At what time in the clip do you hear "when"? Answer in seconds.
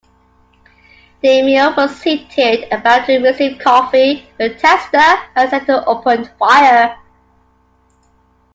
4.37-4.57